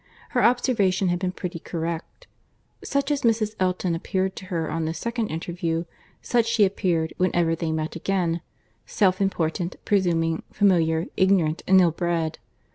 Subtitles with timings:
[0.29, 2.25] Her observation had been pretty correct.
[2.83, 3.53] Such as Mrs.
[3.59, 5.85] Elton appeared to her on this second interview,
[6.23, 12.39] such she appeared whenever they met again,—self important, presuming, familiar, ignorant, and ill bred.